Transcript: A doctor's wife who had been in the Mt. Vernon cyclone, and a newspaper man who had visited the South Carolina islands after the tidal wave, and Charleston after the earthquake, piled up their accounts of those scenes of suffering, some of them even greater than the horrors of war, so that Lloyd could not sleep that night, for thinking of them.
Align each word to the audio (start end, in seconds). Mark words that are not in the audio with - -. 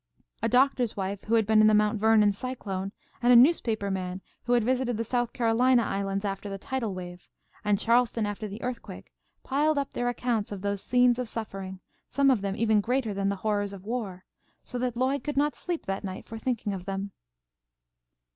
A 0.41 0.49
doctor's 0.49 0.97
wife 0.97 1.25
who 1.25 1.35
had 1.35 1.45
been 1.45 1.61
in 1.61 1.67
the 1.67 1.75
Mt. 1.75 1.99
Vernon 1.99 2.33
cyclone, 2.33 2.91
and 3.21 3.31
a 3.31 3.35
newspaper 3.35 3.91
man 3.91 4.19
who 4.45 4.53
had 4.53 4.63
visited 4.63 4.97
the 4.97 5.03
South 5.03 5.31
Carolina 5.31 5.83
islands 5.83 6.25
after 6.25 6.49
the 6.49 6.57
tidal 6.57 6.95
wave, 6.95 7.27
and 7.63 7.77
Charleston 7.77 8.25
after 8.25 8.47
the 8.47 8.63
earthquake, 8.63 9.13
piled 9.43 9.77
up 9.77 9.91
their 9.91 10.09
accounts 10.09 10.51
of 10.51 10.61
those 10.63 10.81
scenes 10.81 11.19
of 11.19 11.29
suffering, 11.29 11.81
some 12.07 12.31
of 12.31 12.41
them 12.41 12.55
even 12.55 12.81
greater 12.81 13.13
than 13.13 13.29
the 13.29 13.35
horrors 13.45 13.73
of 13.73 13.85
war, 13.85 14.25
so 14.63 14.79
that 14.79 14.97
Lloyd 14.97 15.23
could 15.23 15.37
not 15.37 15.53
sleep 15.55 15.85
that 15.85 16.03
night, 16.03 16.25
for 16.25 16.39
thinking 16.39 16.73
of 16.73 16.85
them. 16.85 17.11